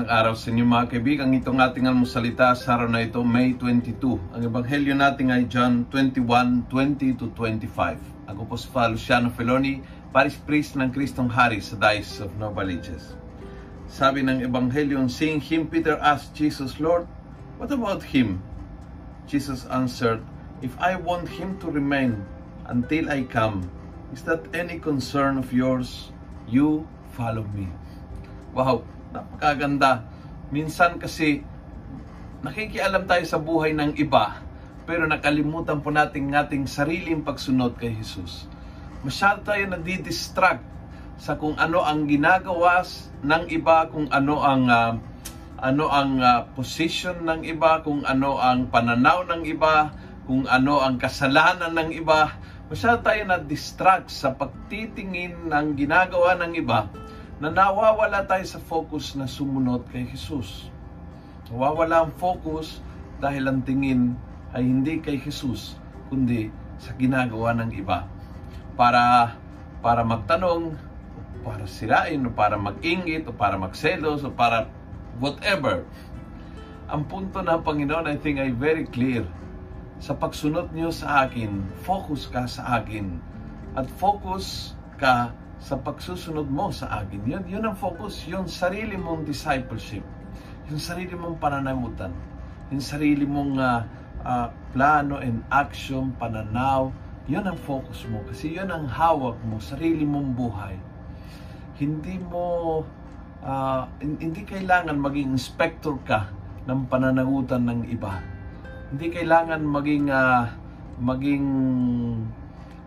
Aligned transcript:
araw 0.00 0.32
sa 0.32 0.48
inyo 0.48 0.64
mga 0.64 0.96
kaibigan. 0.96 1.28
Itong 1.36 1.60
ating 1.60 1.84
almusalita 1.84 2.56
sa 2.56 2.80
araw 2.80 2.88
na 2.88 3.04
ito, 3.04 3.20
May 3.20 3.52
22. 3.52 4.32
Ang 4.32 4.42
ebanghelyo 4.48 4.96
natin 4.96 5.28
ay 5.28 5.44
John 5.44 5.84
21, 5.92 6.64
20 6.72 7.20
to 7.20 7.28
25. 7.36 8.00
Ako 8.32 8.40
po 8.48 8.56
si 8.56 8.72
Father 8.72 8.96
Luciano 8.96 9.28
Feloni, 9.28 9.84
Paris 10.08 10.40
Priest 10.40 10.80
ng 10.80 10.88
Kristong 10.88 11.28
Hari 11.28 11.60
sa 11.60 11.76
Dice 11.76 12.24
of 12.24 12.32
Novaliches. 12.40 13.12
Sabi 13.92 14.24
ng 14.24 14.40
ebanghelyo, 14.40 15.04
Seeing 15.12 15.44
him, 15.44 15.68
Peter 15.68 16.00
asked 16.00 16.32
Jesus, 16.32 16.80
Lord, 16.80 17.04
what 17.60 17.68
about 17.68 18.00
him? 18.00 18.40
Jesus 19.28 19.68
answered, 19.68 20.24
If 20.64 20.72
I 20.80 20.96
want 20.96 21.28
him 21.28 21.60
to 21.60 21.68
remain 21.68 22.24
until 22.64 23.12
I 23.12 23.28
come, 23.28 23.68
is 24.16 24.24
that 24.24 24.48
any 24.56 24.80
concern 24.80 25.36
of 25.36 25.52
yours? 25.52 26.08
You 26.48 26.88
follow 27.12 27.44
me. 27.52 27.68
Wow, 28.56 28.84
napakaganda. 29.12 30.08
Minsan 30.48 30.96
kasi 30.96 31.44
nakikialam 32.42 33.04
tayo 33.06 33.24
sa 33.28 33.38
buhay 33.38 33.76
ng 33.76 33.94
iba, 34.00 34.40
pero 34.88 35.06
nakalimutan 35.06 35.78
po 35.78 35.94
natin 35.94 36.32
ating 36.32 36.66
sariling 36.66 37.22
pagsunod 37.22 37.78
kay 37.78 37.94
Jesus. 37.94 38.48
Masyado 39.06 39.46
tayo 39.46 39.62
nadidistract 39.70 40.64
sa 41.20 41.38
kung 41.38 41.54
ano 41.54 41.84
ang 41.86 42.08
ginagawa 42.10 42.82
ng 43.22 43.44
iba, 43.52 43.86
kung 43.92 44.10
ano 44.10 44.42
ang 44.42 44.64
uh, 44.66 44.92
ano 45.62 45.84
ang 45.86 46.18
uh, 46.18 46.42
position 46.58 47.22
ng 47.22 47.46
iba, 47.46 47.78
kung 47.86 48.02
ano 48.02 48.42
ang 48.42 48.66
pananaw 48.66 49.22
ng 49.30 49.46
iba, 49.46 49.94
kung 50.26 50.42
ano 50.50 50.82
ang 50.82 50.98
kasalanan 50.98 51.70
ng 51.78 51.94
iba. 51.94 52.34
Masyado 52.66 53.04
tayo 53.06 53.22
na-distract 53.28 54.10
sa 54.10 54.34
pagtitingin 54.34 55.46
ng 55.46 55.66
ginagawa 55.78 56.34
ng 56.42 56.52
iba 56.58 56.90
na 57.42 57.50
nawawala 57.50 58.22
tayo 58.22 58.46
sa 58.46 58.62
focus 58.62 59.18
na 59.18 59.26
sumunod 59.26 59.82
kay 59.90 60.06
Jesus. 60.06 60.70
Nawawala 61.50 62.06
ang 62.06 62.14
focus 62.14 62.78
dahil 63.18 63.50
ang 63.50 63.66
tingin 63.66 64.14
ay 64.54 64.62
hindi 64.62 65.02
kay 65.02 65.18
Jesus, 65.18 65.74
kundi 66.06 66.54
sa 66.78 66.94
ginagawa 66.94 67.50
ng 67.58 67.74
iba. 67.74 68.06
Para 68.78 69.34
para 69.82 70.06
magtanong, 70.06 70.78
para 71.42 71.66
sirain, 71.66 72.22
o 72.22 72.30
para 72.30 72.54
mag-ingit, 72.54 73.26
o 73.26 73.34
para 73.34 73.58
magselos, 73.58 74.22
o 74.22 74.30
para 74.30 74.70
whatever. 75.18 75.82
Ang 76.86 77.10
punto 77.10 77.42
ng 77.42 77.58
Panginoon, 77.66 78.06
I 78.06 78.22
think, 78.22 78.38
ay 78.38 78.54
very 78.54 78.86
clear. 78.86 79.26
Sa 79.98 80.14
pagsunod 80.14 80.70
niyo 80.70 80.94
sa 80.94 81.26
akin, 81.26 81.66
focus 81.82 82.30
ka 82.30 82.46
sa 82.46 82.78
akin. 82.78 83.18
At 83.74 83.90
focus 83.98 84.78
ka 85.02 85.34
sa 85.72 85.80
pagsusunod 85.80 86.52
mo 86.52 86.68
sa 86.68 87.00
akin. 87.00 87.24
Yun, 87.24 87.44
yun 87.48 87.64
ang 87.64 87.72
focus, 87.72 88.28
yung 88.28 88.44
sarili 88.44 88.92
mong 88.92 89.24
discipleship, 89.24 90.04
yung 90.68 90.76
sarili 90.76 91.16
mong 91.16 91.40
pananamutan, 91.40 92.12
yung 92.68 92.84
sarili 92.84 93.24
mong 93.24 93.56
uh, 93.56 93.80
uh, 94.20 94.52
plano 94.76 95.16
and 95.24 95.40
action, 95.48 96.12
pananaw, 96.20 96.92
yun 97.24 97.48
ang 97.48 97.56
focus 97.56 98.04
mo. 98.04 98.20
Kasi 98.28 98.52
yun 98.52 98.68
ang 98.68 98.84
hawak 98.84 99.40
mo, 99.48 99.56
sarili 99.64 100.04
mong 100.04 100.36
buhay. 100.36 100.76
Hindi 101.80 102.20
mo, 102.20 102.84
uh, 103.40 103.88
hindi 104.04 104.44
kailangan 104.44 105.00
maging 105.00 105.32
inspector 105.32 105.96
ka 106.04 106.28
ng 106.68 106.84
pananagutan 106.92 107.64
ng 107.64 107.88
iba. 107.88 108.20
Hindi 108.92 109.08
kailangan 109.08 109.64
maging, 109.64 110.12
uh, 110.12 110.52
maging 111.00 111.48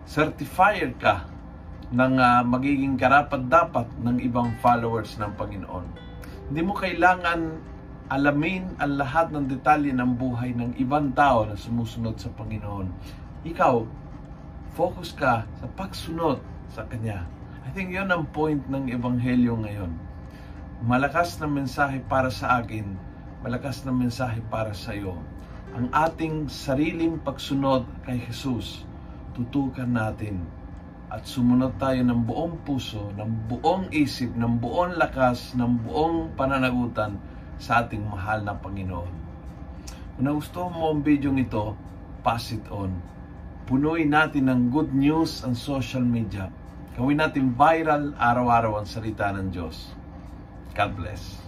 certifier 0.06 0.94
ka 1.02 1.34
ng 1.94 2.14
uh, 2.18 2.42
magiging 2.42 2.98
karapat-dapat 2.98 3.86
ng 4.02 4.18
ibang 4.26 4.50
followers 4.58 5.18
ng 5.22 5.30
Panginoon. 5.38 5.86
Hindi 6.50 6.62
mo 6.66 6.74
kailangan 6.74 7.62
alamin 8.10 8.70
ang 8.78 9.02
lahat 9.02 9.34
ng 9.34 9.50
detalye 9.50 9.94
ng 9.94 10.18
buhay 10.18 10.54
ng 10.54 10.78
ibang 10.78 11.14
tao 11.14 11.46
na 11.46 11.58
sumusunod 11.58 12.18
sa 12.18 12.30
Panginoon. 12.34 12.90
Ikaw, 13.46 13.76
focus 14.78 15.14
ka 15.14 15.46
sa 15.46 15.68
pagsunod 15.78 16.42
sa 16.74 16.86
Kanya. 16.90 17.26
I 17.66 17.74
think 17.74 17.94
yun 17.94 18.14
ang 18.14 18.30
point 18.30 18.62
ng 18.70 18.94
Ebanghelyo 18.94 19.58
ngayon. 19.58 19.94
Malakas 20.86 21.42
na 21.42 21.50
mensahe 21.50 21.98
para 22.06 22.30
sa 22.30 22.62
akin, 22.62 22.94
malakas 23.42 23.82
na 23.86 23.94
mensahe 23.94 24.38
para 24.54 24.74
sa 24.74 24.94
iyo. 24.94 25.18
Ang 25.74 25.90
ating 25.90 26.46
sariling 26.46 27.18
pagsunod 27.22 27.90
kay 28.06 28.22
Jesus, 28.22 28.86
tutukan 29.34 29.90
natin 29.90 30.46
at 31.16 31.24
sumunod 31.24 31.80
tayo 31.80 32.04
ng 32.04 32.28
buong 32.28 32.60
puso, 32.68 33.08
ng 33.16 33.48
buong 33.48 33.88
isip, 33.96 34.36
ng 34.36 34.60
buong 34.60 35.00
lakas, 35.00 35.56
ng 35.56 35.88
buong 35.88 36.36
pananagutan 36.36 37.16
sa 37.56 37.88
ating 37.88 38.04
mahal 38.04 38.44
na 38.44 38.52
Panginoon. 38.52 39.14
Kung 40.20 40.28
gusto 40.28 40.68
mo 40.68 40.92
ang 40.92 41.00
video 41.00 41.32
ito, 41.40 41.72
pass 42.20 42.52
it 42.52 42.68
on. 42.68 43.00
Punuin 43.64 44.12
natin 44.12 44.52
ng 44.52 44.62
good 44.76 44.92
news 44.92 45.40
ang 45.48 45.56
social 45.56 46.04
media. 46.04 46.52
Gawin 47.00 47.24
natin 47.24 47.56
viral 47.56 48.12
araw-araw 48.20 48.84
ang 48.84 48.88
salita 48.88 49.32
ng 49.32 49.56
Diyos. 49.56 49.96
God 50.76 51.00
bless. 51.00 51.45